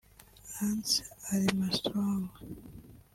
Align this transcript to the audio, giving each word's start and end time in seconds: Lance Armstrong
Lance 0.51 1.03
Armstrong 1.31 2.23